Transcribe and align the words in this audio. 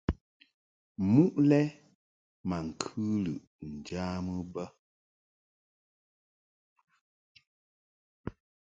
Muʼ 1.11 1.33
lɛ 1.49 1.61
ma 2.47 2.57
ŋkɨ 2.67 2.89
lɨʼ 3.23 3.39
njamɨ 3.73 4.35
bə. 4.53 4.63